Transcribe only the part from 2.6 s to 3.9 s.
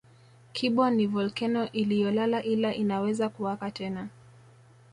inaweza kuwaka